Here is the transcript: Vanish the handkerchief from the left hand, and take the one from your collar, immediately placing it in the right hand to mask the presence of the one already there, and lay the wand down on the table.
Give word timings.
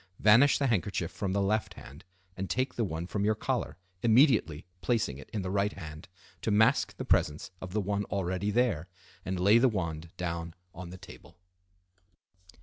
Vanish 0.17 0.57
the 0.57 0.65
handkerchief 0.65 1.11
from 1.11 1.31
the 1.31 1.43
left 1.43 1.75
hand, 1.75 2.05
and 2.35 2.49
take 2.49 2.73
the 2.73 2.83
one 2.83 3.05
from 3.05 3.23
your 3.23 3.35
collar, 3.35 3.77
immediately 4.01 4.65
placing 4.81 5.19
it 5.19 5.29
in 5.29 5.43
the 5.43 5.51
right 5.51 5.73
hand 5.73 6.09
to 6.41 6.49
mask 6.49 6.97
the 6.97 7.05
presence 7.05 7.51
of 7.61 7.71
the 7.73 7.81
one 7.81 8.05
already 8.05 8.49
there, 8.49 8.87
and 9.23 9.39
lay 9.39 9.59
the 9.59 9.69
wand 9.69 10.09
down 10.17 10.55
on 10.73 10.89
the 10.89 10.97
table. 10.97 11.37